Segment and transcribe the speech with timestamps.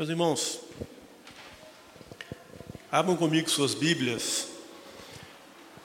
[0.00, 0.60] Meus irmãos,
[2.90, 4.46] abram comigo suas Bíblias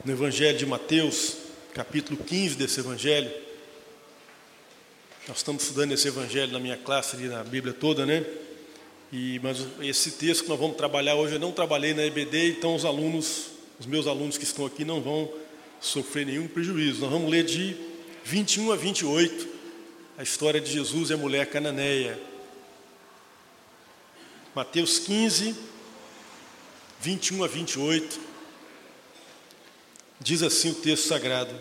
[0.05, 1.35] no Evangelho de Mateus,
[1.73, 3.29] capítulo 15 desse Evangelho.
[5.27, 8.25] Nós estamos estudando esse Evangelho na minha classe ali na Bíblia toda, né?
[9.11, 12.73] E, mas esse texto que nós vamos trabalhar hoje, eu não trabalhei na EBD, então
[12.73, 13.47] os alunos,
[13.77, 15.29] os meus alunos que estão aqui não vão
[15.81, 17.01] sofrer nenhum prejuízo.
[17.01, 17.75] Nós vamos ler de
[18.23, 19.47] 21 a 28,
[20.17, 22.17] a história de Jesus e a mulher cananeia.
[24.55, 25.53] Mateus 15,
[27.01, 28.19] 21 a 28,
[30.17, 31.53] diz assim o texto sagrado: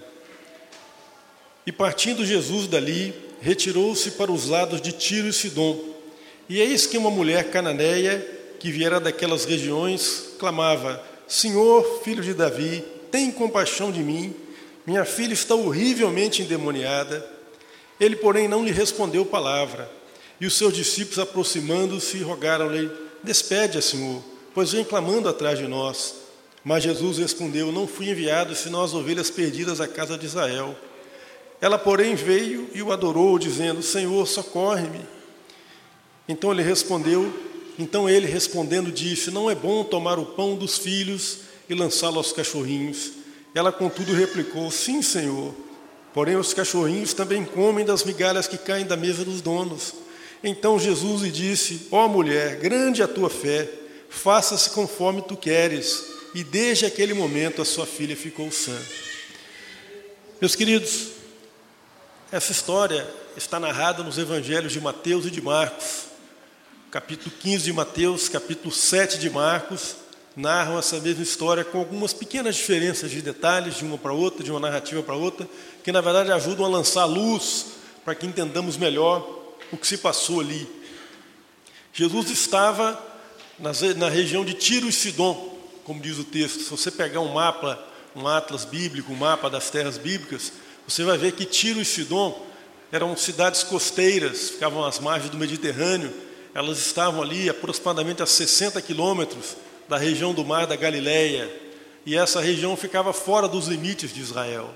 [1.66, 5.92] E partindo Jesus dali, retirou-se para os lados de Tiro e Sidom.
[6.48, 8.20] E eis que uma mulher cananeia,
[8.60, 14.32] que viera daquelas regiões, clamava: Senhor, filho de Davi, tem compaixão de mim,
[14.86, 17.28] minha filha está horrivelmente endemoniada.
[17.98, 19.90] Ele, porém, não lhe respondeu palavra.
[20.40, 22.90] E os seus discípulos, aproximando-se, rogaram-lhe:
[23.22, 24.22] Despede-a, Senhor,
[24.54, 26.14] pois vem clamando atrás de nós.
[26.64, 30.76] Mas Jesus respondeu: Não fui enviado senão as ovelhas perdidas à casa de Israel.
[31.60, 35.00] Ela, porém, veio e o adorou, dizendo: Senhor, socorre-me.
[36.28, 37.32] Então ele respondeu:
[37.78, 42.32] Então ele respondendo disse: Não é bom tomar o pão dos filhos e lançá-lo aos
[42.32, 43.12] cachorrinhos.
[43.54, 45.54] Ela, contudo, replicou: Sim, Senhor.
[46.12, 49.94] Porém, os cachorrinhos também comem das migalhas que caem da mesa dos donos.
[50.46, 53.66] Então Jesus lhe disse: Ó oh, mulher, grande a tua fé,
[54.10, 56.12] faça-se conforme tu queres.
[56.34, 58.78] E desde aquele momento a sua filha ficou sã.
[60.40, 61.08] Meus queridos,
[62.30, 66.06] essa história está narrada nos evangelhos de Mateus e de Marcos.
[66.90, 69.96] Capítulo 15 de Mateus, capítulo 7 de Marcos,
[70.36, 74.50] narram essa mesma história com algumas pequenas diferenças de detalhes de uma para outra, de
[74.50, 75.48] uma narrativa para outra,
[75.82, 77.66] que na verdade ajudam a lançar luz
[78.04, 79.43] para que entendamos melhor
[79.74, 80.66] o que se passou ali.
[81.92, 83.00] Jesus estava
[83.58, 86.60] na região de Tiro e Sidom, como diz o texto.
[86.60, 87.78] Se você pegar um mapa,
[88.16, 90.52] um atlas bíblico, um mapa das terras bíblicas,
[90.86, 92.44] você vai ver que Tiro e Sidom
[92.90, 96.12] eram cidades costeiras, ficavam às margens do Mediterrâneo.
[96.54, 99.56] Elas estavam ali aproximadamente a 60 quilômetros
[99.88, 101.50] da região do mar da Galileia,
[102.06, 104.72] e essa região ficava fora dos limites de Israel.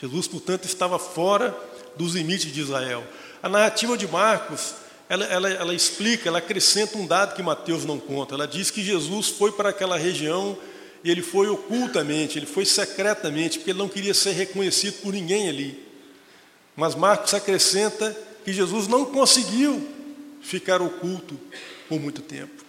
[0.00, 1.56] Jesus, portanto, estava fora
[1.96, 3.04] dos limites de Israel.
[3.44, 4.72] A narrativa de Marcos,
[5.06, 8.34] ela, ela, ela explica, ela acrescenta um dado que Mateus não conta.
[8.34, 10.56] Ela diz que Jesus foi para aquela região
[11.04, 15.50] e ele foi ocultamente, ele foi secretamente, porque ele não queria ser reconhecido por ninguém
[15.50, 15.86] ali.
[16.74, 18.16] Mas Marcos acrescenta
[18.46, 19.86] que Jesus não conseguiu
[20.40, 21.38] ficar oculto
[21.86, 22.64] por muito tempo.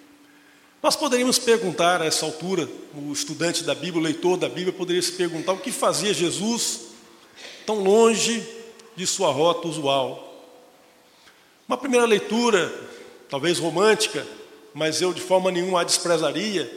[0.83, 5.01] Nós poderíamos perguntar a essa altura, o estudante da Bíblia, o leitor da Bíblia, poderia
[5.01, 6.87] se perguntar o que fazia Jesus
[7.65, 8.45] tão longe
[8.93, 10.24] de sua rota usual.
[11.67, 12.71] Uma primeira leitura,
[13.27, 14.25] talvez romântica,
[14.71, 16.71] mas eu de forma nenhuma a desprezaria,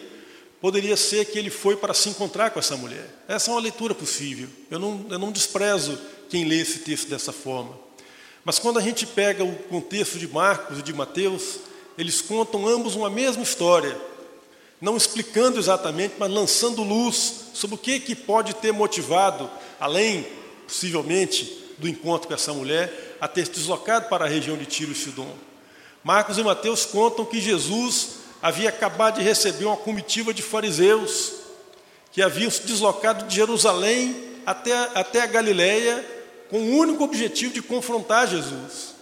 [0.62, 3.06] poderia ser que ele foi para se encontrar com essa mulher.
[3.28, 4.48] Essa é uma leitura possível.
[4.70, 5.98] Eu não, eu não desprezo
[6.30, 7.78] quem lê esse texto dessa forma.
[8.44, 11.58] Mas quando a gente pega o contexto de Marcos e de Mateus,
[11.98, 13.94] eles contam ambos uma mesma história,
[14.80, 20.26] não explicando exatamente, mas lançando luz sobre o que, que pode ter motivado, além,
[20.66, 24.92] possivelmente, do encontro com essa mulher, a ter se deslocado para a região de Tiro
[24.92, 25.34] e Sidom.
[26.02, 31.34] Marcos e Mateus contam que Jesus havia acabado de receber uma comitiva de fariseus
[32.12, 36.04] que haviam se deslocado de Jerusalém até, até a Galiléia
[36.48, 38.94] com o único objetivo de confrontar Jesus.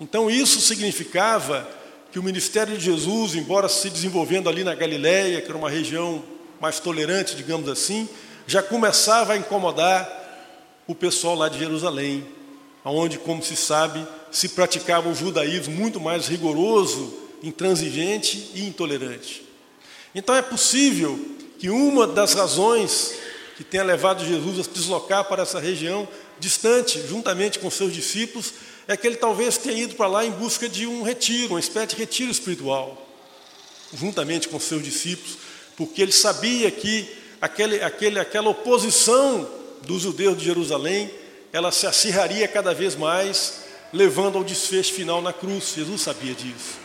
[0.00, 1.68] Então isso significava
[2.10, 6.24] que o ministério de Jesus, embora se desenvolvendo ali na Galiléia, que era uma região
[6.60, 8.08] mais tolerante, digamos assim,
[8.46, 10.20] já começava a incomodar
[10.86, 12.26] o pessoal lá de Jerusalém,
[12.84, 19.42] onde, como se sabe, se praticava um judaísmo muito mais rigoroso, intransigente e intolerante.
[20.14, 21.18] Então é possível
[21.58, 23.14] que uma das razões
[23.56, 26.08] que tenha levado Jesus a se deslocar para essa região
[26.38, 28.54] distante, juntamente com seus discípulos,
[28.88, 31.88] é que ele talvez tenha ido para lá em busca de um retiro, uma espécie
[31.88, 33.06] de retiro espiritual,
[33.94, 35.36] juntamente com seus discípulos,
[35.76, 37.08] porque ele sabia que
[37.40, 39.48] aquele, aquele, aquela oposição
[39.82, 41.10] dos judeus de Jerusalém,
[41.52, 45.74] ela se acirraria cada vez mais, levando ao desfecho final na cruz.
[45.74, 46.78] Jesus sabia disso.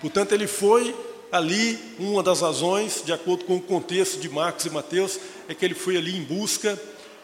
[0.00, 0.94] Portanto, ele foi
[1.30, 5.64] ali, uma das razões, de acordo com o contexto de Marcos e Mateus, é que
[5.64, 6.78] ele foi ali em busca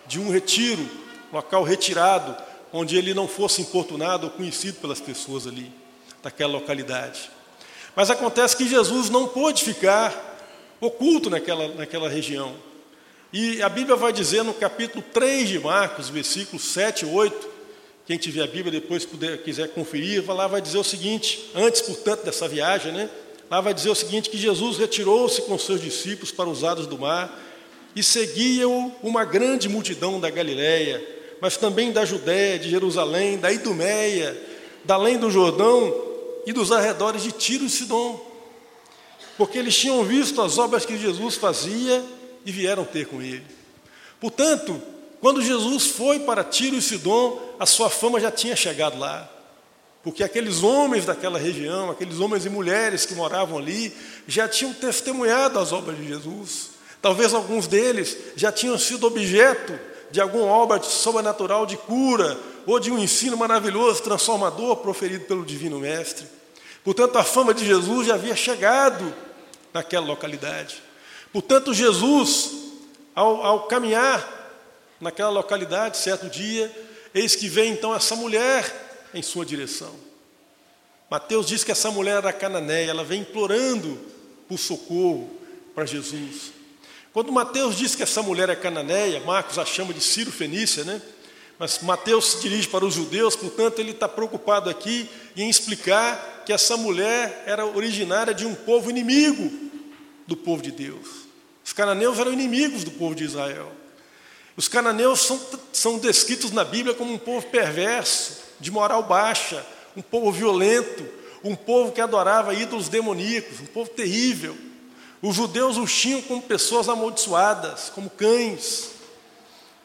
[0.06, 0.89] de um retiro,
[1.33, 2.35] local retirado,
[2.73, 5.71] onde ele não fosse importunado ou conhecido pelas pessoas ali,
[6.23, 7.31] daquela localidade.
[7.94, 10.27] Mas acontece que Jesus não pôde ficar
[10.81, 12.55] oculto naquela, naquela região.
[13.31, 17.49] E a Bíblia vai dizer no capítulo 3 de Marcos, versículos 7 e 8,
[18.07, 22.25] quem tiver a Bíblia depois puder, quiser conferir, lá vai dizer o seguinte, antes, portanto,
[22.25, 23.11] dessa viagem, né?
[23.51, 26.99] Lá vai dizer o seguinte, que Jesus retirou-se com seus discípulos para os lados do
[26.99, 27.39] mar
[27.95, 31.07] e seguia-o uma grande multidão da Galiléia,
[31.39, 34.43] mas também da Judéia, de Jerusalém, da Idumeia,
[34.87, 35.95] da além do Jordão
[36.47, 38.27] e dos arredores de Tiro e Sidom,
[39.37, 42.03] porque eles tinham visto as obras que Jesus fazia
[42.44, 43.44] e vieram ter com ele.
[44.20, 44.81] Portanto,
[45.20, 49.29] quando Jesus foi para Tiro e Sidom, a sua fama já tinha chegado lá.
[50.02, 53.94] Porque aqueles homens daquela região, aqueles homens e mulheres que moravam ali,
[54.26, 56.70] já tinham testemunhado as obras de Jesus.
[57.02, 59.79] Talvez alguns deles já tinham sido objeto
[60.11, 65.79] de alguma obra sobrenatural de cura ou de um ensino maravilhoso, transformador, proferido pelo Divino
[65.79, 66.26] Mestre.
[66.84, 69.12] Portanto, a fama de Jesus já havia chegado
[69.75, 70.82] naquela localidade.
[71.33, 72.51] Portanto, Jesus,
[73.15, 74.37] ao, ao caminhar
[75.01, 76.71] naquela localidade, certo dia,
[77.15, 79.95] eis que vem então essa mulher em sua direção.
[81.11, 83.99] Mateus diz que essa mulher era cananeia, ela vem implorando
[84.49, 85.31] por socorro
[85.75, 86.53] para Jesus.
[87.13, 91.01] Quando Mateus diz que essa mulher é cananeia, Marcos a chama de Ciro Fenícia, né?
[91.59, 96.53] Mas Mateus se dirige para os judeus, portanto, ele está preocupado aqui em explicar que
[96.53, 99.68] essa mulher era originária de um povo inimigo
[100.29, 101.09] do povo de Deus.
[101.65, 103.73] Os cananeus eram inimigos do povo de Israel.
[104.57, 105.41] Os cananeus são,
[105.73, 109.65] são descritos na Bíblia como um povo perverso, de moral baixa,
[109.97, 111.09] um povo violento,
[111.43, 114.57] um povo que adorava ídolos demoníacos, um povo terrível.
[115.23, 118.91] Os judeus os tinham como pessoas amaldiçoadas, como cães.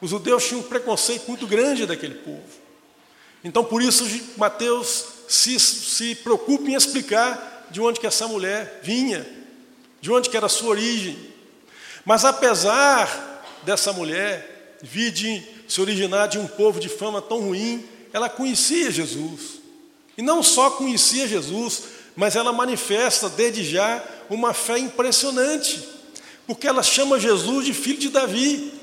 [0.02, 2.44] Os judeus tinham um preconceito muito grande daquele povo.
[3.44, 4.06] Então, por isso,
[4.36, 9.43] Mateus se, se preocupa em explicar de onde que essa mulher vinha,
[10.04, 11.18] de onde que era a sua origem.
[12.04, 17.86] Mas apesar dessa mulher vir de se originar de um povo de fama tão ruim,
[18.12, 19.62] ela conhecia Jesus.
[20.18, 21.84] E não só conhecia Jesus,
[22.18, 25.88] mas ela manifesta desde já uma fé impressionante,
[26.46, 28.74] porque ela chama Jesus de filho de Davi.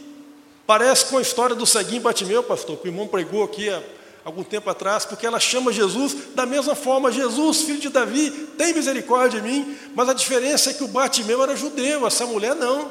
[0.67, 3.83] Parece com a história do ceguinho Batimeu, pastor, que o irmão pregou aqui há
[4.25, 8.75] algum tempo atrás, porque ela chama Jesus da mesma forma, Jesus, filho de Davi, tem
[8.75, 12.91] misericórdia de mim, mas a diferença é que o Batimeu era judeu, essa mulher não.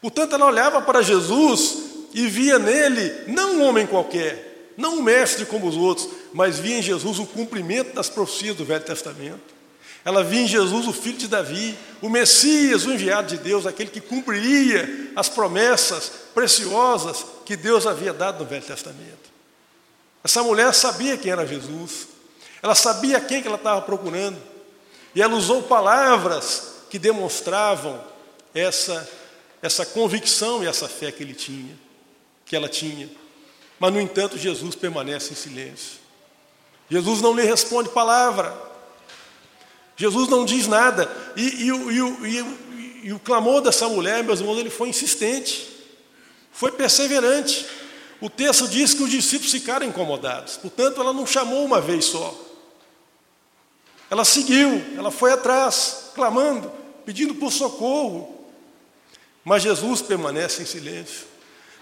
[0.00, 1.76] Portanto, ela olhava para Jesus
[2.12, 6.78] e via nele não um homem qualquer, não um mestre como os outros, mas via
[6.78, 9.54] em Jesus o cumprimento das profecias do Velho Testamento.
[10.04, 13.88] Ela via em Jesus o filho de Davi, o Messias, o enviado de Deus, aquele
[13.88, 19.23] que cumpriria as promessas preciosas que Deus havia dado no Velho Testamento.
[20.24, 22.08] Essa mulher sabia quem era Jesus,
[22.62, 24.40] ela sabia quem que ela estava procurando,
[25.14, 28.02] e ela usou palavras que demonstravam
[28.54, 29.08] essa,
[29.60, 31.84] essa convicção e essa fé que ele tinha
[32.44, 33.08] que ela tinha.
[33.78, 35.98] Mas, no entanto, Jesus permanece em silêncio.
[36.88, 38.54] Jesus não lhe responde palavra.
[39.96, 41.10] Jesus não diz nada.
[41.36, 45.68] E, e, e, e, o clamor dessa mulher, meus irmãos, ele foi insistente,
[46.52, 47.66] foi perseverante.
[48.24, 52.34] O texto diz que os discípulos ficaram incomodados, portanto, ela não chamou uma vez só.
[54.08, 56.72] Ela seguiu, ela foi atrás, clamando,
[57.04, 58.48] pedindo por socorro.
[59.44, 61.26] Mas Jesus permanece em silêncio.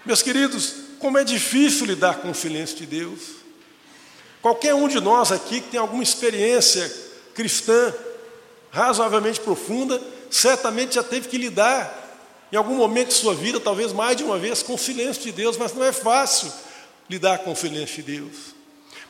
[0.05, 3.21] Meus queridos, como é difícil lidar com o silêncio de Deus.
[4.41, 6.93] Qualquer um de nós aqui que tem alguma experiência
[7.33, 7.93] cristã
[8.69, 12.02] razoavelmente profunda, certamente já teve que lidar
[12.53, 15.31] em algum momento de sua vida, talvez mais de uma vez, com o silêncio de
[15.31, 16.53] Deus, mas não é fácil
[17.09, 18.53] lidar com o silêncio de Deus.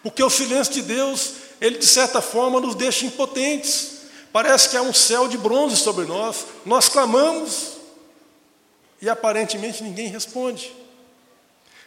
[0.01, 4.03] Porque o silêncio de Deus, ele de certa forma nos deixa impotentes.
[4.31, 6.45] Parece que há um céu de bronze sobre nós.
[6.65, 7.73] Nós clamamos
[9.01, 10.71] e aparentemente ninguém responde.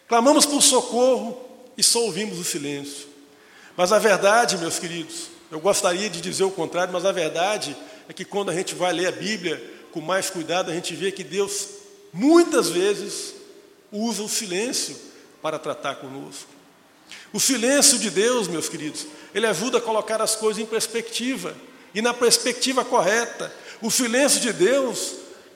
[0.06, 1.40] Clamamos por socorro
[1.74, 3.06] e só ouvimos o silêncio.
[3.74, 7.74] Mas a verdade, meus queridos, eu gostaria de dizer o contrário, mas a verdade
[8.06, 11.10] é que quando a gente vai ler a Bíblia com mais cuidado, a gente vê
[11.10, 11.68] que Deus
[12.12, 13.32] muitas vezes
[13.90, 14.94] usa o silêncio
[15.40, 16.50] para tratar conosco.
[17.32, 21.56] O silêncio de Deus, meus queridos, ele ajuda a colocar as coisas em perspectiva
[21.94, 23.50] e na perspectiva correta.
[23.80, 25.14] O silêncio de Deus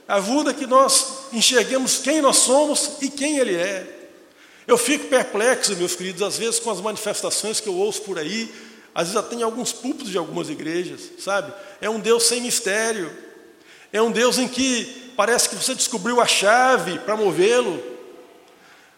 [0.09, 4.09] ajuda que nós enxerguemos quem nós somos e quem Ele é.
[4.67, 8.51] Eu fico perplexo, meus queridos, às vezes com as manifestações que eu ouço por aí,
[8.95, 11.53] às vezes até em alguns púlpitos de algumas igrejas, sabe?
[11.79, 13.29] É um Deus sem mistério.
[13.93, 17.83] É um Deus em que parece que você descobriu a chave para movê-lo.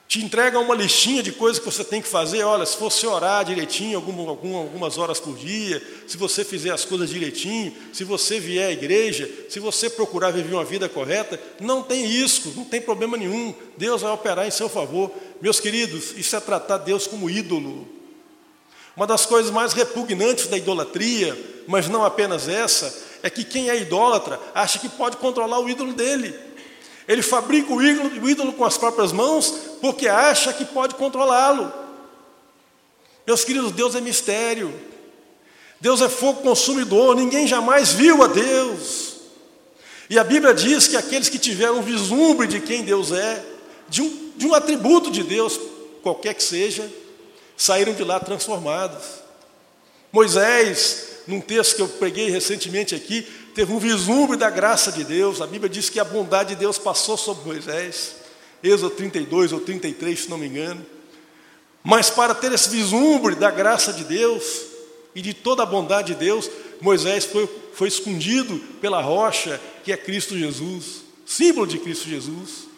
[0.07, 2.43] Te entrega uma listinha de coisas que você tem que fazer.
[2.43, 7.75] Olha, se você orar direitinho, algumas horas por dia, se você fizer as coisas direitinho,
[7.95, 12.53] se você vier à igreja, se você procurar viver uma vida correta, não tem isso,
[12.55, 13.55] não tem problema nenhum.
[13.79, 15.11] Deus vai operar em seu favor.
[15.41, 17.89] Meus queridos, isso é tratar Deus como ídolo.
[18.95, 21.35] Uma das coisas mais repugnantes da idolatria,
[21.67, 25.93] mas não apenas essa, é que quem é idólatra acha que pode controlar o ídolo
[25.93, 26.35] dele.
[27.07, 31.73] Ele fabrica o ídolo, o ídolo com as próprias mãos porque acha que pode controlá-lo.
[33.27, 34.73] Meus queridos, Deus é mistério.
[35.81, 39.17] Deus é fogo consumidor, ninguém jamais viu a Deus.
[40.09, 43.45] E a Bíblia diz que aqueles que tiveram um vislumbre de quem Deus é,
[43.89, 45.59] de um, de um atributo de Deus,
[46.03, 46.89] qualquer que seja,
[47.57, 49.23] saíram de lá transformados.
[50.13, 55.41] Moisés, num texto que eu preguei recentemente aqui, teve um vislumbre da graça de Deus.
[55.41, 58.17] A Bíblia diz que a bondade de Deus passou sobre Moisés.
[58.63, 60.85] Êxodo 32 ou 33, se não me engano.
[61.83, 64.63] Mas para ter esse vislumbre da graça de Deus
[65.15, 66.49] e de toda a bondade de Deus,
[66.81, 72.69] Moisés foi, foi escondido pela rocha que é Cristo Jesus, símbolo de Cristo Jesus.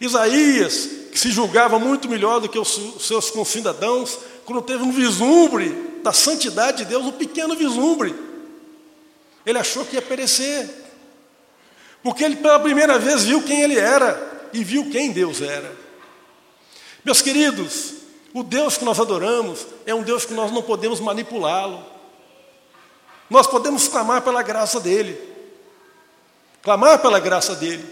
[0.00, 5.93] Isaías, que se julgava muito melhor do que os seus concidadãos, quando teve um vislumbre
[6.04, 8.14] da santidade de Deus, um pequeno vislumbre,
[9.46, 10.68] ele achou que ia perecer.
[12.02, 15.74] Porque ele pela primeira vez viu quem ele era e viu quem Deus era.
[17.02, 17.94] Meus queridos,
[18.34, 21.82] o Deus que nós adoramos é um Deus que nós não podemos manipulá-lo.
[23.30, 25.18] Nós podemos clamar pela graça dele.
[26.62, 27.84] Clamar pela graça dele.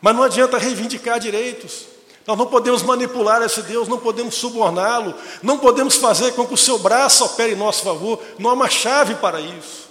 [0.00, 1.86] Mas não adianta reivindicar direitos.
[2.26, 6.56] Nós não podemos manipular esse Deus, não podemos suborná-lo, não podemos fazer com que o
[6.56, 8.20] seu braço opere em nosso favor.
[8.38, 9.86] Não há uma chave para isso.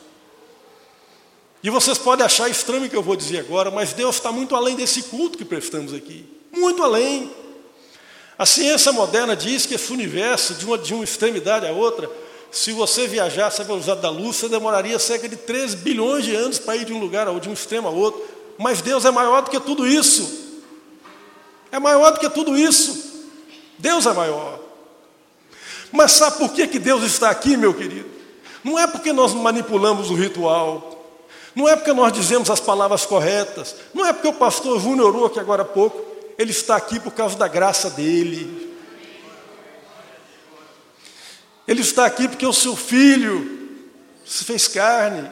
[1.63, 4.55] E vocês podem achar estranho o que eu vou dizer agora, mas Deus está muito
[4.55, 6.25] além desse culto que prestamos aqui.
[6.51, 7.31] Muito além.
[8.37, 12.11] A ciência moderna diz que esse universo, de uma, de uma extremidade à outra,
[12.51, 16.59] se você viajasse a velocidade da luz, você demoraria cerca de 3 bilhões de anos
[16.59, 18.21] para ir de um lugar de um extremo a outro.
[18.57, 20.44] Mas Deus é maior do que tudo isso.
[21.75, 23.25] É maior do que tudo isso.
[23.77, 24.61] Deus é maior.
[25.91, 28.09] Mas sabe por que, que Deus está aqui, meu querido?
[28.63, 31.05] Não é porque nós manipulamos o ritual.
[31.53, 33.75] Não é porque nós dizemos as palavras corretas.
[33.93, 36.01] Não é porque o pastor Júnior orou aqui agora há pouco.
[36.37, 38.73] Ele está aqui por causa da graça dele.
[41.67, 43.67] Ele está aqui porque o seu filho
[44.25, 45.29] se fez carne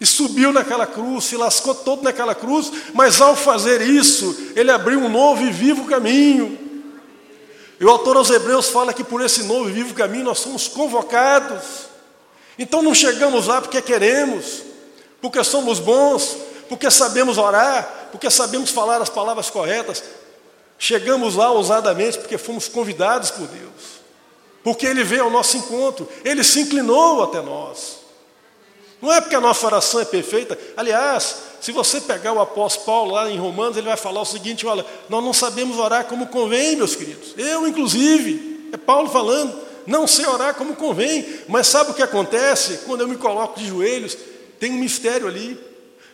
[0.00, 5.00] e subiu naquela cruz, se lascou todo naquela cruz, mas ao fazer isso, ele abriu
[5.00, 6.56] um novo e vivo caminho.
[7.80, 10.68] E o autor aos Hebreus fala que por esse novo e vivo caminho nós somos
[10.68, 11.88] convocados.
[12.58, 14.62] Então não chegamos lá porque queremos,
[15.20, 16.36] porque somos bons,
[16.68, 20.02] porque sabemos orar, porque sabemos falar as palavras corretas.
[20.78, 24.00] Chegamos lá ousadamente porque fomos convidados por Deus,
[24.62, 27.97] porque Ele veio ao nosso encontro, Ele se inclinou até nós.
[29.00, 30.58] Não é porque a nossa oração é perfeita.
[30.76, 34.66] Aliás, se você pegar o apóstolo Paulo lá em Romanos, ele vai falar o seguinte:
[34.66, 37.34] olha, nós não sabemos orar como convém, meus queridos.
[37.36, 41.24] Eu, inclusive, é Paulo falando, não sei orar como convém.
[41.48, 44.16] Mas sabe o que acontece quando eu me coloco de joelhos?
[44.58, 45.58] Tem um mistério ali.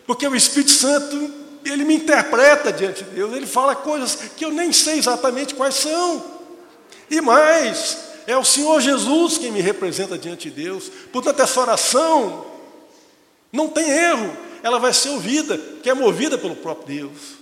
[0.05, 1.31] Porque o Espírito Santo,
[1.65, 5.75] ele me interpreta diante de Deus, ele fala coisas que eu nem sei exatamente quais
[5.75, 6.23] são.
[7.09, 10.91] E mais, é o Senhor Jesus quem me representa diante de Deus.
[11.11, 12.54] Portanto, essa oração
[13.55, 17.35] não tem erro, ela vai ser ouvida, que é movida pelo próprio Deus.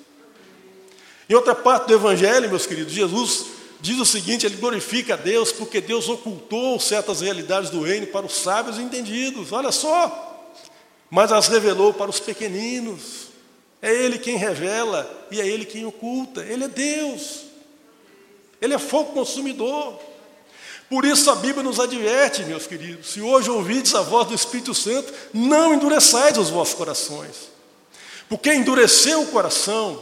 [1.30, 3.46] Em outra parte do Evangelho, meus queridos, Jesus
[3.82, 8.26] diz o seguinte: ele glorifica a Deus porque Deus ocultou certas realidades do reino para
[8.26, 9.52] os sábios e entendidos.
[9.52, 10.54] Olha só,
[11.10, 13.24] mas as revelou para os pequeninos.
[13.82, 16.42] É Ele quem revela e é Ele quem oculta.
[16.42, 17.42] Ele é Deus.
[18.62, 20.00] Ele é fogo consumidor.
[20.90, 24.74] Por isso a Bíblia nos adverte, meus queridos, se hoje ouvides a voz do Espírito
[24.74, 27.52] Santo, não endureçais os vossos corações.
[28.30, 30.02] Porque endureceu o coração,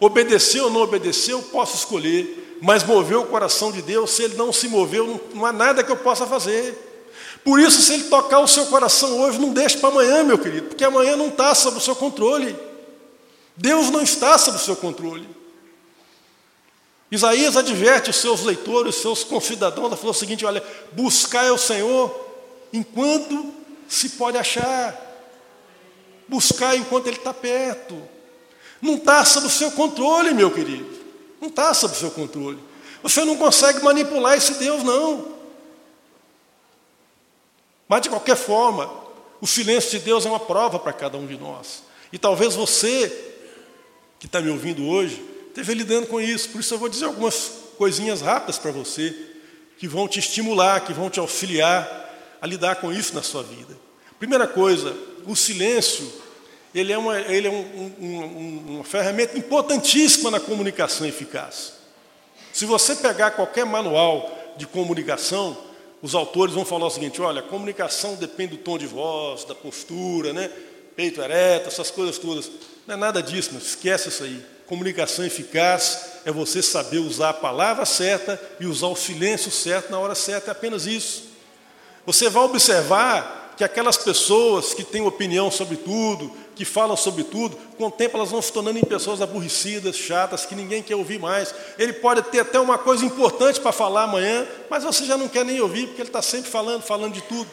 [0.00, 4.52] obedeceu ou não obedeceu, posso escolher, mas moveu o coração de Deus, se ele não
[4.52, 6.92] se moveu, não há nada que eu possa fazer.
[7.44, 10.68] Por isso, se ele tocar o seu coração hoje, não deixe para amanhã, meu querido,
[10.68, 12.56] porque amanhã não está sob o seu controle.
[13.54, 15.28] Deus não está sob o seu controle.
[17.14, 22.12] Isaías adverte os seus leitores, os seus concidadãos, falou o seguinte: olha, buscar o Senhor
[22.72, 23.54] enquanto
[23.88, 25.00] se pode achar,
[26.26, 28.02] buscar enquanto Ele está perto.
[28.82, 30.90] Não está sob o seu controle, meu querido.
[31.40, 32.58] Não está sob o seu controle.
[33.02, 35.34] Você não consegue manipular esse Deus, não.
[37.86, 38.90] Mas de qualquer forma,
[39.40, 41.84] o silêncio de Deus é uma prova para cada um de nós.
[42.12, 43.36] E talvez você,
[44.18, 46.48] que está me ouvindo hoje, esteja lidando com isso.
[46.48, 49.14] Por isso eu vou dizer algumas coisinhas rápidas para você,
[49.78, 53.76] que vão te estimular, que vão te auxiliar a lidar com isso na sua vida.
[54.18, 54.96] Primeira coisa,
[55.26, 56.10] o silêncio,
[56.74, 61.74] ele é uma, ele é um, um, uma ferramenta importantíssima na comunicação eficaz.
[62.52, 65.56] Se você pegar qualquer manual de comunicação,
[66.02, 70.32] os autores vão falar o seguinte: olha, comunicação depende do tom de voz, da postura,
[70.32, 70.50] né?
[70.94, 72.50] peito ereto, essas coisas todas.
[72.86, 74.53] Não é nada disso, mas esquece isso aí.
[74.66, 79.98] Comunicação eficaz é você saber usar a palavra certa e usar o silêncio certo na
[79.98, 81.24] hora certa, é apenas isso.
[82.06, 87.56] Você vai observar que aquelas pessoas que têm opinião sobre tudo, que falam sobre tudo,
[87.76, 91.18] com o tempo elas vão se tornando em pessoas aborrecidas, chatas, que ninguém quer ouvir
[91.18, 91.54] mais.
[91.78, 95.44] Ele pode ter até uma coisa importante para falar amanhã, mas você já não quer
[95.44, 97.50] nem ouvir, porque ele está sempre falando, falando de tudo.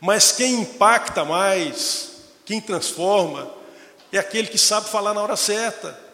[0.00, 2.10] Mas quem impacta mais,
[2.44, 3.50] quem transforma,
[4.12, 6.05] é aquele que sabe falar na hora certa.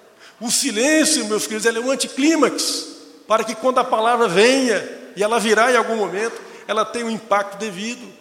[0.43, 2.89] O silêncio, meus queridos, é um anticlímax,
[3.29, 4.77] para que quando a palavra venha,
[5.15, 8.13] e ela virá em algum momento, ela tenha o um impacto devido.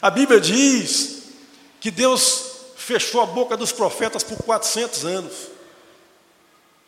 [0.00, 1.24] A Bíblia diz
[1.78, 5.34] que Deus fechou a boca dos profetas por 400 anos,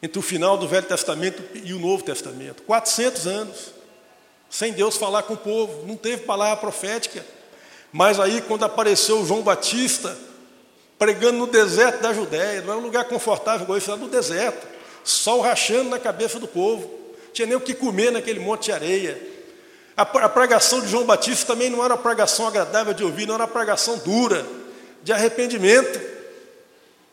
[0.03, 3.75] entre o final do Velho Testamento e o Novo Testamento 400 anos,
[4.49, 7.23] sem Deus falar com o povo, não teve palavra profética.
[7.93, 10.17] Mas aí, quando apareceu João Batista,
[10.99, 14.67] pregando no deserto da Judéia, não era um lugar confortável, igual isso, era no deserto,
[15.05, 16.91] sol rachando na cabeça do povo,
[17.33, 19.21] tinha nem o que comer naquele monte de areia.
[19.97, 23.35] A, a pregação de João Batista também não era uma pregação agradável de ouvir, não
[23.35, 24.45] era uma pregação dura,
[25.03, 26.01] de arrependimento.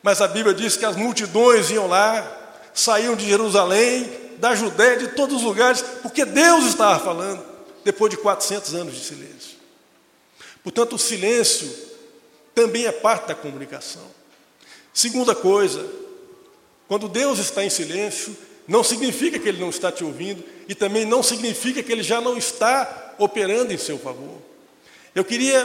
[0.01, 2.25] Mas a Bíblia diz que as multidões iam lá,
[2.73, 7.43] saíam de Jerusalém, da Judéia, de todos os lugares, porque Deus estava falando,
[7.83, 9.55] depois de 400 anos de silêncio.
[10.63, 11.71] Portanto, o silêncio
[12.55, 14.01] também é parte da comunicação.
[14.93, 15.85] Segunda coisa,
[16.87, 18.35] quando Deus está em silêncio,
[18.65, 22.21] não significa que Ele não está te ouvindo e também não significa que Ele já
[22.21, 24.37] não está operando em seu favor.
[25.13, 25.63] Eu queria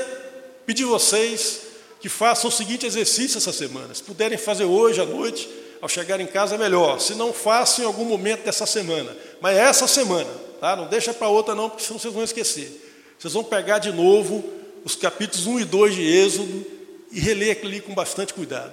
[0.67, 1.63] pedir vocês
[2.01, 3.95] que façam o seguinte exercício essa semana.
[3.95, 5.49] Se puderem fazer hoje à noite,
[5.81, 7.01] ao chegar em casa, é melhor.
[7.01, 9.17] Se não, façam em algum momento dessa semana.
[9.41, 10.31] Mas é essa semana,
[10.61, 10.75] tá?
[10.75, 12.91] Não deixa para outra não, porque senão vocês vão esquecer.
[13.19, 14.45] Vocês vão pegar de novo
[14.85, 16.80] os capítulos 1 e 2 de Êxodo
[17.11, 18.73] e aquilo ali com bastante cuidado.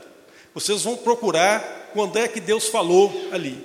[0.53, 3.63] Vocês vão procurar quando é que Deus falou ali.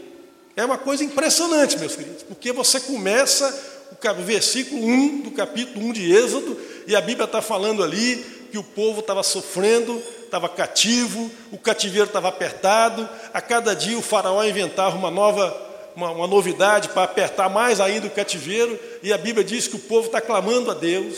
[0.54, 5.92] É uma coisa impressionante, meus queridos, porque você começa o versículo 1 do capítulo 1
[5.92, 8.16] de Êxodo, e a Bíblia está falando ali
[8.50, 14.02] que o povo estava sofrendo, estava cativo, o cativeiro estava apertado, a cada dia o
[14.02, 15.54] faraó inventava uma nova,
[15.96, 19.80] uma, uma novidade para apertar mais ainda o cativeiro, e a Bíblia diz que o
[19.80, 21.16] povo está clamando a Deus.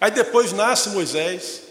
[0.00, 1.62] Aí depois nasce Moisés,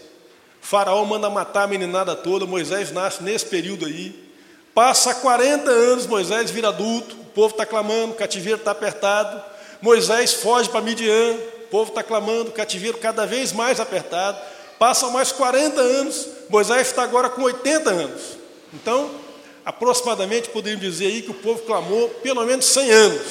[0.62, 4.14] Faraó manda matar a meninada toda, Moisés nasce nesse período aí.
[4.72, 9.42] Passa 40 anos, Moisés vira adulto, o povo está clamando, o cativeiro está apertado.
[9.82, 14.38] Moisés foge para Midian, o povo está clamando, o cativeiro cada vez mais apertado.
[14.78, 18.22] Passam mais 40 anos, Moisés está agora com 80 anos.
[18.72, 19.10] Então,
[19.64, 23.22] aproximadamente poderíamos dizer aí que o povo clamou pelo menos 100 anos.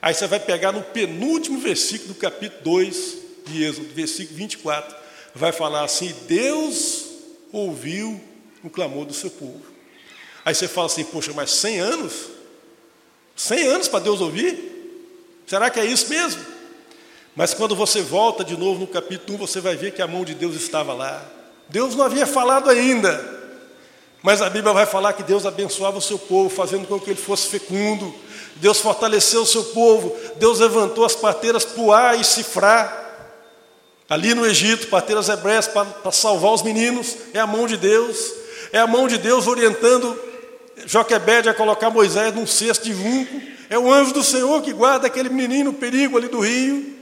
[0.00, 5.03] Aí você vai pegar no penúltimo versículo do capítulo 2 de Êxodo, versículo 24
[5.34, 7.04] vai falar assim: Deus
[7.52, 8.20] ouviu
[8.62, 9.62] o clamor do seu povo.
[10.44, 12.12] Aí você fala assim: Poxa, mas 100 anos?
[13.36, 14.72] 100 anos para Deus ouvir?
[15.46, 16.42] Será que é isso mesmo?
[17.36, 20.24] Mas quando você volta de novo no capítulo 1, você vai ver que a mão
[20.24, 21.24] de Deus estava lá.
[21.68, 23.34] Deus não havia falado ainda,
[24.22, 27.20] mas a Bíblia vai falar que Deus abençoava o seu povo, fazendo com que ele
[27.20, 28.14] fosse fecundo.
[28.56, 33.03] Deus fortaleceu o seu povo, Deus levantou as parteiras Puá e Cifrá,
[34.08, 38.32] Ali no Egito, parteiras hebreias para salvar os meninos, é a mão de Deus,
[38.70, 40.18] é a mão de Deus orientando
[40.86, 43.40] Joquebede a colocar Moisés num cesto de junco,
[43.70, 46.94] é o anjo do Senhor que guarda aquele menino perigo ali do rio,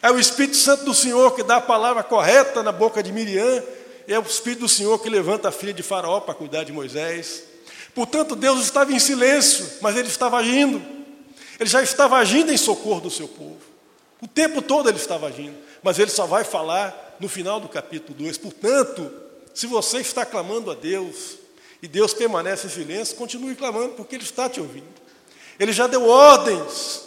[0.00, 3.62] é o Espírito Santo do Senhor que dá a palavra correta na boca de Miriam,
[4.06, 7.44] é o Espírito do Senhor que levanta a filha de Faraó para cuidar de Moisés.
[7.94, 10.80] Portanto, Deus estava em silêncio, mas ele estava agindo,
[11.58, 13.58] ele já estava agindo em socorro do seu povo,
[14.20, 18.18] o tempo todo ele estava agindo mas ele só vai falar no final do capítulo
[18.18, 18.38] 2.
[18.38, 19.10] Portanto,
[19.54, 21.38] se você está clamando a Deus
[21.82, 25.02] e Deus permanece em silêncio, continue clamando, porque Ele está te ouvindo.
[25.58, 27.02] Ele já deu ordens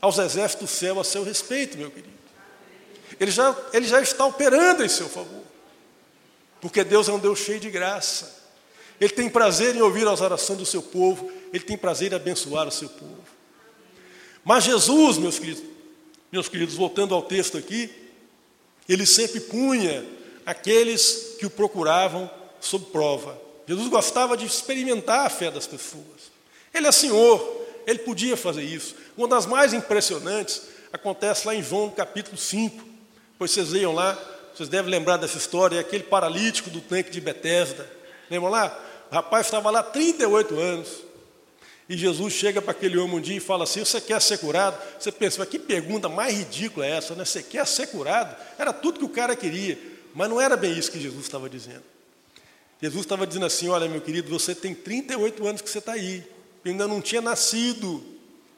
[0.00, 2.20] aos exércitos do céu a seu respeito, meu querido.
[3.18, 5.42] Ele já, ele já está operando em seu favor,
[6.60, 8.40] porque Deus é um Deus cheio de graça.
[8.98, 12.66] Ele tem prazer em ouvir as orações do seu povo, ele tem prazer em abençoar
[12.66, 13.18] o seu povo.
[14.42, 15.62] Mas Jesus, meus queridos,
[16.30, 17.90] meus queridos, voltando ao texto aqui,
[18.88, 20.04] ele sempre punha
[20.44, 23.40] aqueles que o procuravam sob prova.
[23.66, 26.30] Jesus gostava de experimentar a fé das pessoas.
[26.72, 28.94] Ele é Senhor, ele podia fazer isso.
[29.16, 30.62] Uma das mais impressionantes
[30.92, 32.84] acontece lá em João capítulo 5.
[33.38, 34.18] Pois vocês leiam lá,
[34.54, 37.88] vocês devem lembrar dessa história, é aquele paralítico do tanque de Betesda.
[38.30, 38.78] Lembram lá?
[39.10, 40.88] O rapaz estava lá 38 anos.
[41.90, 44.80] E Jesus chega para aquele homem um dia e fala assim: Você quer ser curado?
[44.96, 47.24] Você pensa, mas que pergunta mais ridícula é essa, né?
[47.24, 48.36] Você quer ser curado?
[48.56, 49.76] Era tudo que o cara queria.
[50.14, 51.82] Mas não era bem isso que Jesus estava dizendo.
[52.80, 56.22] Jesus estava dizendo assim: Olha, meu querido, você tem 38 anos que você está aí,
[56.64, 58.04] ainda não tinha nascido,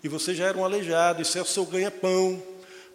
[0.04, 2.42] e você já era um aleijado, isso é o seu ganha-pão.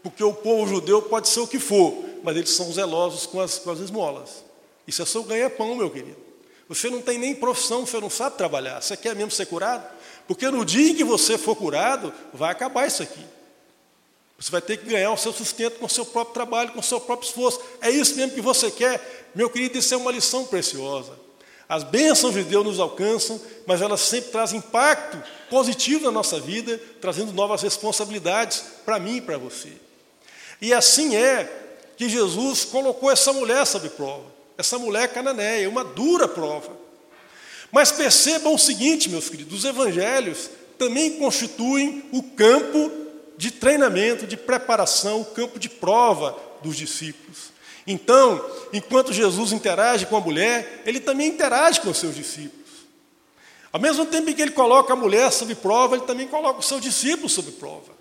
[0.03, 3.57] Porque o povo judeu pode ser o que for, mas eles são zelosos com as,
[3.57, 4.43] com as esmolas.
[4.87, 6.27] Isso é seu ganha-pão, meu querido.
[6.69, 8.81] Você não tem nem profissão, você não sabe trabalhar.
[8.81, 9.96] Você quer mesmo ser curado?
[10.27, 13.23] Porque no dia em que você for curado, vai acabar isso aqui.
[14.39, 16.83] Você vai ter que ganhar o seu sustento com o seu próprio trabalho, com o
[16.83, 17.59] seu próprio esforço.
[17.81, 19.29] É isso mesmo que você quer?
[19.33, 21.13] Meu querido, isso é uma lição preciosa.
[21.67, 26.79] As bênçãos de Deus nos alcançam, mas elas sempre trazem impacto positivo na nossa vida,
[27.01, 29.73] trazendo novas responsabilidades para mim e para você.
[30.61, 31.65] E assim é
[31.97, 34.25] que Jesus colocou essa mulher sob prova,
[34.57, 36.86] essa mulher cananeia, uma dura prova.
[37.71, 42.91] Mas percebam o seguinte, meus queridos, os evangelhos também constituem o campo
[43.37, 47.51] de treinamento, de preparação, o campo de prova dos discípulos.
[47.85, 52.67] Então, enquanto Jesus interage com a mulher, ele também interage com os seus discípulos.
[53.71, 56.65] Ao mesmo tempo em que ele coloca a mulher sob prova, ele também coloca os
[56.65, 57.95] seus discípulos sob prova.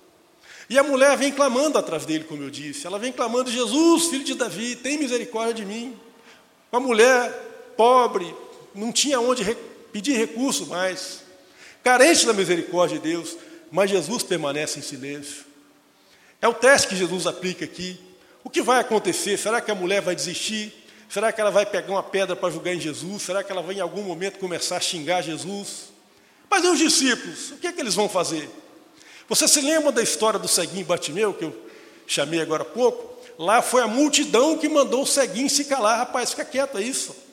[0.69, 2.87] E a mulher vem clamando atrás dele, como eu disse.
[2.87, 5.97] Ela vem clamando: Jesus, filho de Davi, tem misericórdia de mim.
[6.73, 7.31] Uma mulher
[7.77, 8.35] pobre,
[8.77, 9.57] não tinha onde
[9.93, 11.23] pedir recurso mais,
[11.83, 13.37] carente da misericórdia de Deus,
[13.71, 15.45] mas Jesus permanece em silêncio.
[16.41, 17.99] É o teste que Jesus aplica aqui.
[18.45, 19.39] O que vai acontecer?
[19.39, 20.73] Será que a mulher vai desistir?
[21.09, 23.23] Será que ela vai pegar uma pedra para julgar em Jesus?
[23.23, 25.91] Será que ela vai em algum momento começar a xingar Jesus?
[26.51, 27.53] Mas e os discípulos?
[27.53, 28.49] O que é que eles vão fazer?
[29.29, 31.57] Você se lembra da história do ceguinho Batimeu, que eu
[32.07, 33.17] chamei agora há pouco?
[33.39, 35.99] Lá foi a multidão que mandou o ceguinho se calar.
[35.99, 37.26] Rapaz, fica quieto, é isso.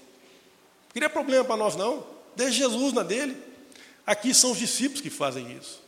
[0.94, 2.06] Não queria problema para nós, não.
[2.36, 3.36] Deixe Jesus na dele.
[4.06, 5.82] Aqui são os discípulos que fazem isso.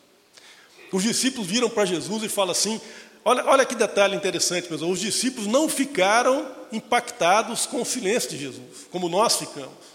[0.91, 2.81] Os discípulos viram para Jesus e falam assim:
[3.23, 8.37] olha, olha que detalhe interessante, meus Os discípulos não ficaram impactados com o silêncio de
[8.39, 9.85] Jesus, como nós ficamos.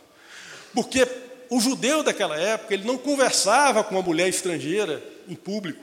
[0.72, 1.08] Porque
[1.48, 5.82] o judeu daquela época, ele não conversava com uma mulher estrangeira em público.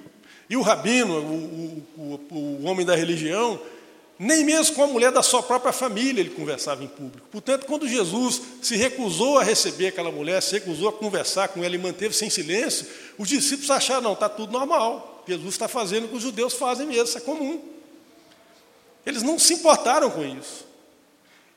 [0.49, 3.59] E o rabino, o, o, o, o homem da religião,
[4.19, 7.27] nem mesmo com a mulher da sua própria família ele conversava em público.
[7.31, 11.75] Portanto, quando Jesus se recusou a receber aquela mulher, se recusou a conversar com ela
[11.75, 15.23] e manteve-se em silêncio, os discípulos acharam, não, está tudo normal.
[15.27, 17.61] Jesus está fazendo o que os judeus fazem mesmo, isso é comum.
[19.05, 20.65] Eles não se importaram com isso.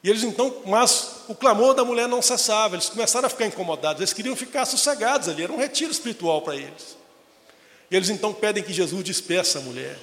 [0.03, 4.01] E eles então, mas o clamor da mulher não cessava, eles começaram a ficar incomodados,
[4.01, 6.97] eles queriam ficar sossegados ali, era um retiro espiritual para eles.
[7.91, 9.99] E eles então pedem que Jesus despeça a mulher.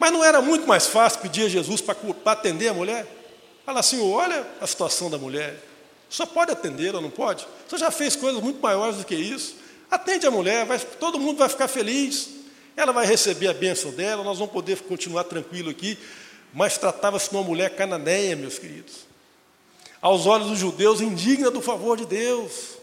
[0.00, 1.94] Mas não era muito mais fácil pedir a Jesus para
[2.32, 3.06] atender a mulher?
[3.66, 5.62] Fala assim, olha a situação da mulher.
[6.08, 7.46] Só pode atendê-la, não pode?
[7.68, 9.56] Você já fez coisas muito maiores do que isso.
[9.90, 12.30] Atende a mulher, vai, todo mundo vai ficar feliz.
[12.74, 15.98] Ela vai receber a bênção dela, nós vamos poder continuar tranquilo aqui.
[16.54, 19.06] Mas tratava-se de uma mulher cananeia, meus queridos.
[20.00, 22.78] Aos olhos dos judeus, indigna do favor de Deus.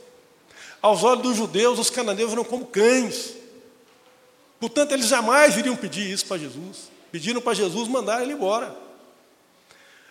[0.84, 3.34] Aos olhos dos judeus, os cananeus eram como cães.
[4.60, 6.96] Portanto, eles jamais iriam pedir isso para Jesus.
[7.12, 8.88] Pediram para Jesus mandar ele embora.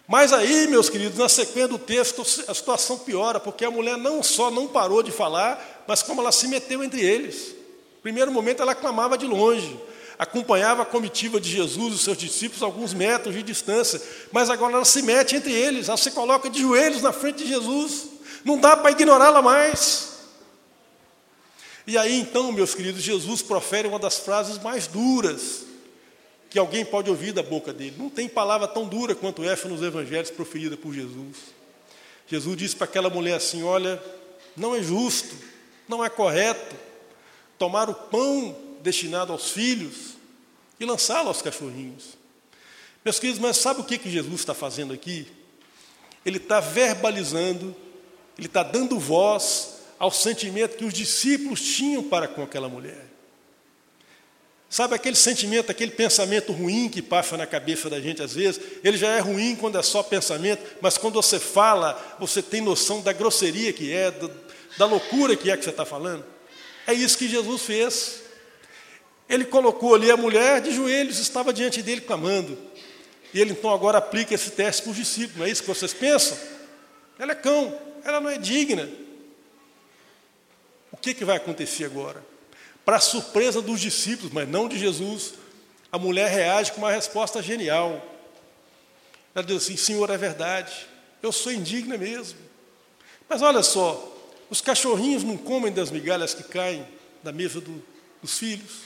[0.09, 4.22] Mas aí, meus queridos, na sequência do texto, a situação piora, porque a mulher não
[4.22, 7.48] só não parou de falar, mas como ela se meteu entre eles.
[7.96, 9.78] No primeiro momento ela clamava de longe,
[10.16, 14.74] acompanhava a comitiva de Jesus e seus discípulos a alguns metros de distância, mas agora
[14.74, 18.06] ela se mete entre eles, ela se coloca de joelhos na frente de Jesus.
[18.44, 20.18] Não dá para ignorá-la mais.
[21.85, 25.65] E aí então, meus queridos, Jesus profere uma das frases mais duras
[26.50, 27.96] que alguém pode ouvir da boca dele.
[27.98, 31.37] Não tem palavra tão dura quanto essa nos evangelhos proferida por Jesus.
[32.26, 34.02] Jesus disse para aquela mulher assim: Olha,
[34.56, 35.35] não é justo,
[35.88, 36.76] não é correto
[37.59, 40.16] tomar o pão destinado aos filhos
[40.78, 42.16] e lançá-lo aos cachorrinhos.
[43.04, 45.26] Meus queridos, mas sabe o que, que Jesus está fazendo aqui?
[46.24, 47.74] Ele está verbalizando,
[48.37, 53.06] ele está dando voz ao sentimento que os discípulos tinham para com aquela mulher.
[54.68, 58.61] Sabe aquele sentimento, aquele pensamento ruim que passa na cabeça da gente às vezes?
[58.83, 63.00] Ele já é ruim quando é só pensamento, mas quando você fala, você tem noção
[63.00, 64.12] da grosseria que é,
[64.76, 66.24] da loucura que é que você está falando.
[66.87, 68.22] É isso que Jesus fez.
[69.29, 72.59] Ele colocou ali a mulher de joelhos, estava diante dele clamando.
[73.33, 75.92] E ele então agora aplica esse teste para os discípulos, não é isso que vocês
[75.92, 76.37] pensam?
[77.18, 78.88] Ela é cão, ela não é digna,
[80.96, 82.24] o que, que vai acontecer agora?
[82.87, 85.35] Para surpresa dos discípulos, mas não de Jesus,
[85.90, 88.01] a mulher reage com uma resposta genial.
[89.35, 90.87] Ela diz assim: Senhor, é verdade,
[91.20, 92.38] eu sou indigna mesmo.
[93.29, 94.16] Mas olha só,
[94.49, 96.87] os cachorrinhos não comem das migalhas que caem
[97.25, 97.83] da mesa do,
[98.22, 98.83] dos filhos.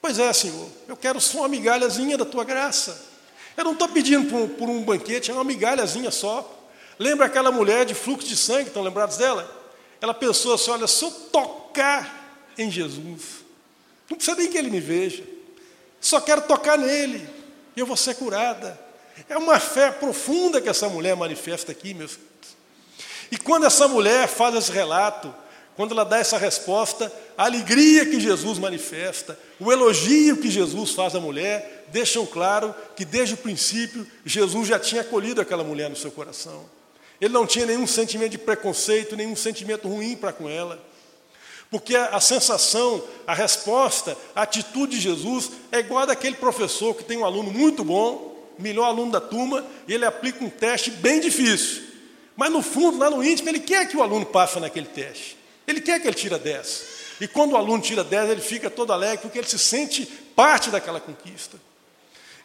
[0.00, 3.10] Pois é, Senhor, eu quero só uma migalhazinha da tua graça.
[3.56, 6.48] Eu não estou pedindo por, por, um banquete, é uma migalhazinha só.
[6.96, 9.50] Lembra aquela mulher de fluxo de sangue, estão lembrados dela?
[10.00, 12.21] Ela pensou assim: olha, se eu tocar
[12.58, 13.42] em Jesus,
[14.08, 15.24] não precisa nem que ele me veja,
[16.00, 17.26] só quero tocar nele,
[17.76, 18.78] e eu vou ser curada.
[19.28, 22.28] É uma fé profunda que essa mulher manifesta aqui, meus filhos.
[23.30, 25.34] E quando essa mulher faz esse relato,
[25.74, 31.14] quando ela dá essa resposta, a alegria que Jesus manifesta, o elogio que Jesus faz
[31.14, 35.96] à mulher, deixam claro que desde o princípio Jesus já tinha acolhido aquela mulher no
[35.96, 36.66] seu coração.
[37.20, 40.78] Ele não tinha nenhum sentimento de preconceito, nenhum sentimento ruim para com ela.
[41.72, 47.02] Porque a, sensação, a resposta, a atitude de Jesus é igual a daquele professor que
[47.02, 51.18] tem um aluno muito bom, melhor aluno da turma, e ele aplica um teste bem
[51.18, 51.82] difícil.
[52.36, 55.38] Mas no fundo, lá no íntimo, ele quer que o aluno passe naquele teste.
[55.66, 56.84] Ele quer que ele tire 10.
[57.22, 60.04] E quando o aluno tira 10, ele fica todo alegre, porque ele se sente
[60.36, 61.56] parte daquela conquista.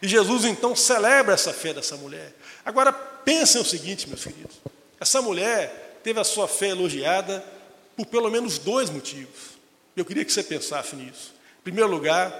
[0.00, 2.32] E Jesus então celebra essa fé dessa mulher.
[2.64, 4.56] Agora, pensem o seguinte, meus queridos:
[4.98, 7.44] essa mulher teve a sua fé elogiada
[7.98, 9.58] por pelo menos dois motivos.
[9.96, 11.34] Eu queria que você pensasse nisso.
[11.58, 12.32] Em primeiro lugar,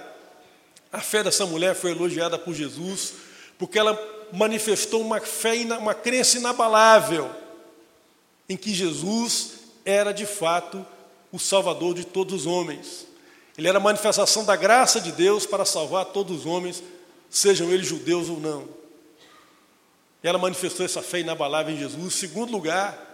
[0.89, 3.15] a fé dessa mulher foi elogiada por Jesus
[3.57, 3.99] porque ela
[4.31, 7.29] manifestou uma fé, uma crença inabalável
[8.47, 10.85] em que Jesus era de fato
[11.29, 13.05] o Salvador de todos os homens.
[13.57, 16.81] Ele era a manifestação da graça de Deus para salvar todos os homens,
[17.29, 18.65] sejam eles judeus ou não.
[20.23, 22.13] E ela manifestou essa fé inabalável em Jesus.
[22.13, 23.08] Segundo lugar,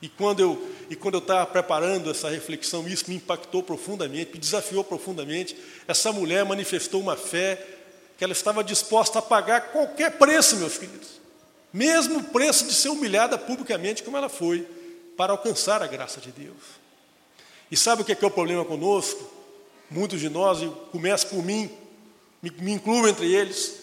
[0.00, 4.38] e quando eu e quando eu estava preparando essa reflexão, isso me impactou profundamente, me
[4.38, 5.54] desafiou profundamente.
[5.86, 7.62] Essa mulher manifestou uma fé
[8.16, 11.20] que ela estava disposta a pagar qualquer preço, meus queridos,
[11.72, 14.66] mesmo o preço de ser humilhada publicamente, como ela foi
[15.16, 16.56] para alcançar a graça de Deus.
[17.70, 19.30] E sabe o que é, que é o problema conosco?
[19.90, 21.70] Muitos de nós, e começa por mim,
[22.42, 23.74] me, me incluo entre eles,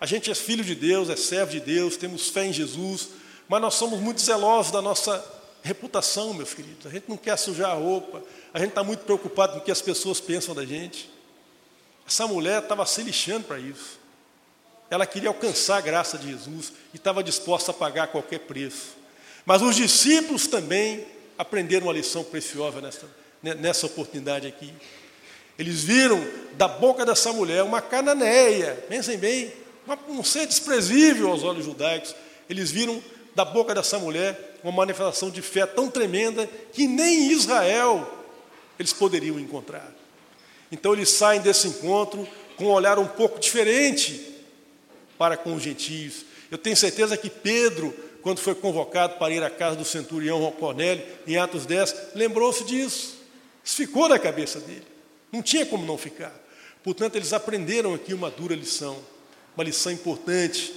[0.00, 3.10] a gente é filho de Deus, é servo de Deus, temos fé em Jesus,
[3.48, 5.34] mas nós somos muito zelosos da nossa
[5.64, 6.86] reputação, meus queridos.
[6.86, 8.22] A gente não quer sujar a roupa,
[8.52, 11.10] a gente está muito preocupado com o que as pessoas pensam da gente.
[12.06, 13.98] Essa mulher estava se lixando para isso.
[14.90, 18.94] Ela queria alcançar a graça de Jesus e estava disposta a pagar qualquer preço.
[19.46, 21.06] Mas os discípulos também
[21.38, 23.08] aprenderam uma lição preciosa nessa,
[23.42, 24.70] nessa oportunidade aqui.
[25.58, 26.22] Eles viram
[26.58, 29.50] da boca dessa mulher uma cananeia, pensem bem,
[30.08, 32.14] um ser desprezível aos olhos judaicos.
[32.50, 33.02] Eles viram
[33.34, 38.24] da boca dessa mulher uma manifestação de fé tão tremenda que nem em Israel
[38.78, 39.92] eles poderiam encontrar.
[40.72, 44.34] Então eles saem desse encontro com um olhar um pouco diferente
[45.16, 46.24] para com os gentios.
[46.50, 51.04] Eu tenho certeza que Pedro quando foi convocado para ir à casa do centurião Cornélio,
[51.26, 53.18] em Atos 10, lembrou-se disso.
[53.62, 54.86] Isso ficou na cabeça dele.
[55.30, 56.32] Não tinha como não ficar.
[56.82, 58.96] Portanto, eles aprenderam aqui uma dura lição,
[59.54, 60.74] uma lição importante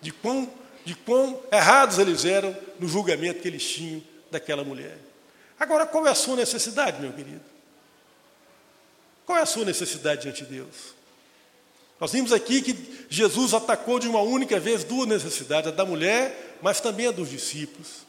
[0.00, 0.50] de quão,
[0.88, 4.96] de quão errados eles eram no julgamento que eles tinham daquela mulher.
[5.60, 7.42] Agora, qual é a sua necessidade, meu querido?
[9.26, 10.94] Qual é a sua necessidade diante de Deus?
[12.00, 16.56] Nós vimos aqui que Jesus atacou de uma única vez duas necessidades, a da mulher,
[16.62, 18.06] mas também a dos discípulos.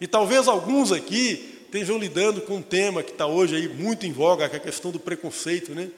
[0.00, 4.12] E talvez alguns aqui estejam lidando com um tema que está hoje aí muito em
[4.12, 5.90] voga, que é a questão do preconceito, né?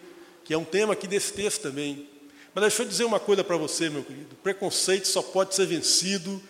[0.46, 2.08] que é um tema aqui desse texto também.
[2.54, 4.34] Mas deixa eu dizer uma coisa para você, meu querido.
[4.36, 6.42] Preconceito só pode ser vencido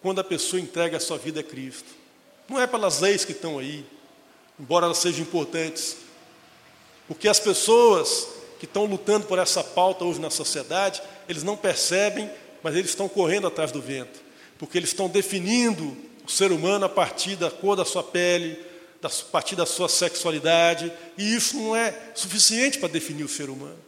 [0.00, 1.88] quando a pessoa entrega a sua vida a Cristo.
[2.48, 3.84] Não é pelas leis que estão aí,
[4.58, 5.98] embora elas sejam importantes.
[7.06, 12.30] Porque as pessoas que estão lutando por essa pauta hoje na sociedade, eles não percebem,
[12.62, 14.20] mas eles estão correndo atrás do vento,
[14.58, 18.56] porque eles estão definindo o ser humano a partir da cor da sua pele,
[19.02, 23.78] a partir da sua sexualidade, e isso não é suficiente para definir o ser humano.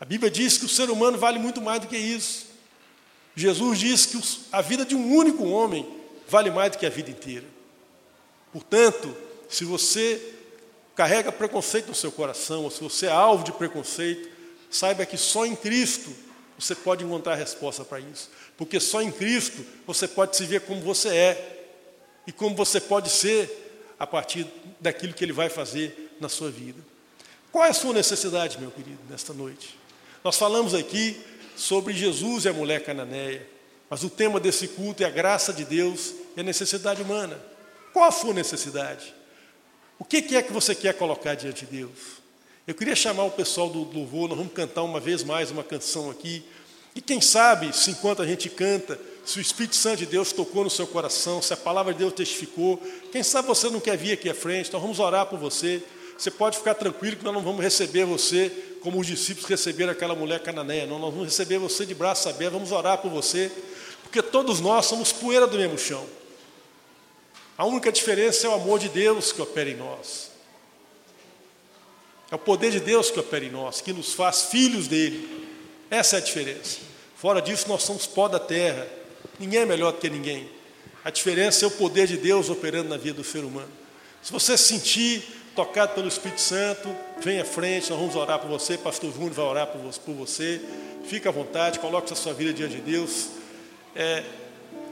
[0.00, 2.46] A Bíblia diz que o ser humano vale muito mais do que isso.
[3.34, 4.20] Jesus diz que
[4.52, 5.86] a vida de um único homem
[6.28, 7.46] vale mais do que a vida inteira.
[8.52, 9.16] Portanto,
[9.48, 10.34] se você
[10.94, 14.28] carrega preconceito no seu coração, ou se você é alvo de preconceito,
[14.70, 16.10] saiba que só em Cristo
[16.58, 18.28] você pode encontrar a resposta para isso.
[18.56, 21.68] Porque só em Cristo você pode se ver como você é
[22.26, 24.46] e como você pode ser a partir
[24.80, 26.80] daquilo que Ele vai fazer na sua vida.
[27.52, 29.77] Qual é a sua necessidade, meu querido, nesta noite?
[30.24, 31.16] Nós falamos aqui
[31.56, 33.46] sobre Jesus e a mulher cananeia,
[33.88, 37.40] mas o tema desse culto é a graça de Deus e a necessidade humana.
[37.92, 39.14] Qual a sua necessidade?
[39.98, 42.18] O que é que você quer colocar diante de Deus?
[42.66, 46.10] Eu queria chamar o pessoal do louvor, nós vamos cantar uma vez mais uma canção
[46.10, 46.44] aqui.
[46.94, 50.64] E quem sabe, se enquanto a gente canta, se o Espírito Santo de Deus tocou
[50.64, 52.76] no seu coração, se a palavra de Deus testificou,
[53.10, 55.82] quem sabe você não quer vir aqui à frente, então vamos orar por você,
[56.16, 58.52] você pode ficar tranquilo que nós não vamos receber você
[58.82, 60.86] como os discípulos receberam aquela mulher cananeia.
[60.86, 63.50] Não, nós vamos receber você de braço aberto, vamos orar por você,
[64.02, 66.06] porque todos nós somos poeira do mesmo chão.
[67.56, 70.30] A única diferença é o amor de Deus que opera em nós.
[72.30, 75.48] É o poder de Deus que opera em nós, que nos faz filhos dele.
[75.90, 76.78] Essa é a diferença.
[77.16, 78.86] Fora disso, nós somos pó da terra.
[79.40, 80.48] Ninguém é melhor do que ninguém.
[81.04, 83.70] A diferença é o poder de Deus operando na vida do ser humano.
[84.22, 85.24] Se você sentir
[85.58, 89.44] tocado pelo Espírito Santo, vem à frente, nós vamos orar por você, pastor Júnior vai
[89.44, 90.60] orar por você.
[91.04, 93.30] Fica à vontade, coloque a sua vida diante de Deus.
[93.96, 94.22] É,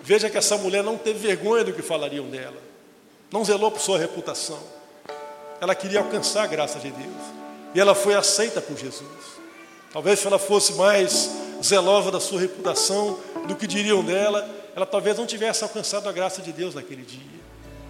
[0.03, 2.57] veja que essa mulher não teve vergonha do que falariam dela.
[3.31, 4.59] Não zelou por sua reputação.
[5.61, 7.23] Ela queria alcançar a graça de Deus.
[7.73, 9.09] E ela foi aceita por Jesus.
[9.93, 11.31] Talvez se ela fosse mais
[11.63, 16.43] zelosa da sua reputação, do que diriam dela, ela talvez não tivesse alcançado a graça
[16.43, 17.37] de Deus naquele dia.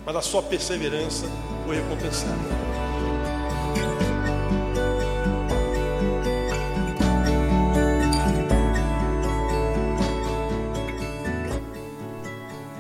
[0.05, 1.25] Mas a sua perseverança
[1.65, 2.56] foi recompensada.